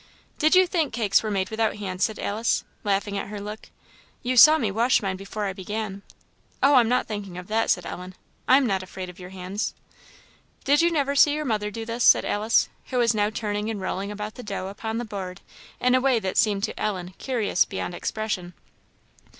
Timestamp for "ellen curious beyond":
16.79-17.93